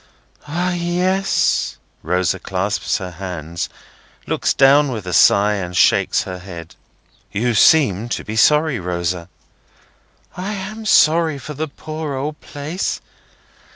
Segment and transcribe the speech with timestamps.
[0.47, 3.69] "Ah, yes!" Rosa clasps her hands,
[4.25, 6.73] looks down with a sigh, and shakes her head.
[7.31, 9.29] "You seem to be sorry, Rosa."
[10.35, 12.99] "I am sorry for the poor old place.